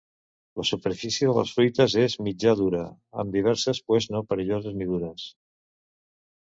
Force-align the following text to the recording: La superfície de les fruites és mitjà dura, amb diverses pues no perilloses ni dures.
La 0.61 0.63
superfície 0.69 1.29
de 1.31 1.35
les 1.39 1.51
fruites 1.57 1.97
és 2.05 2.17
mitjà 2.29 2.55
dura, 2.63 2.83
amb 3.25 3.39
diverses 3.39 3.85
pues 3.89 4.11
no 4.17 4.27
perilloses 4.35 4.77
ni 4.83 4.93
dures. 4.97 5.33